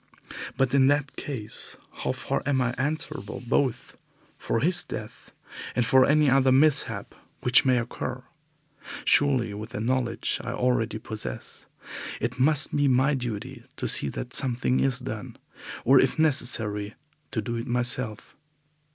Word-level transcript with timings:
But 0.57 0.73
in 0.73 0.87
that 0.87 1.15
case, 1.15 1.77
how 1.97 2.11
far 2.11 2.41
am 2.47 2.59
I 2.59 2.73
answerable 2.75 3.39
both 3.39 3.97
for 4.39 4.59
his 4.61 4.83
death 4.83 5.31
and 5.75 5.85
for 5.85 6.07
any 6.07 6.27
other 6.27 6.51
mishap 6.51 7.13
which 7.41 7.65
may 7.65 7.77
occur? 7.77 8.23
Surely 9.05 9.53
with 9.53 9.69
the 9.73 9.79
knowledge 9.79 10.41
I 10.43 10.53
already 10.53 10.97
possess 10.97 11.67
it 12.19 12.39
must 12.39 12.75
be 12.75 12.87
my 12.87 13.13
duty 13.13 13.63
to 13.77 13.87
see 13.87 14.09
that 14.09 14.33
something 14.33 14.79
is 14.79 14.97
done, 14.97 15.37
or 15.85 15.99
if 16.01 16.17
necessary 16.17 16.95
to 17.29 17.39
do 17.39 17.55
it 17.57 17.67
myself. 17.67 18.35